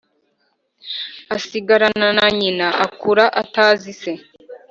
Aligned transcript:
asigarana 1.35 2.07
na 2.17 2.27
nyina, 2.39 2.65
akura 2.85 3.25
atazi 3.41 3.91
se. 4.01 4.11